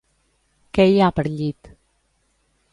Què 0.77 0.87
hi 0.93 0.97
ha 0.99 1.11
per 1.19 1.27
llit? 1.29 1.71